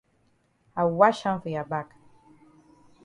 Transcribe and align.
I 0.75 0.83
wash 0.85 1.21
hand 1.25 1.43
for 1.43 1.49
ya 1.49 1.63
back. 1.63 1.93